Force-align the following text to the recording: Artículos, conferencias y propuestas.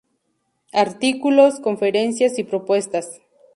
Artículos, 0.73 1.59
conferencias 1.59 2.39
y 2.39 2.43
propuestas. 2.43 3.21